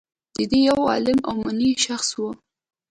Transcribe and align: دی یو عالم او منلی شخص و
دی 0.49 0.59
یو 0.69 0.79
عالم 0.91 1.19
او 1.29 1.33
منلی 1.43 1.71
شخص 1.85 2.09
و 2.21 2.23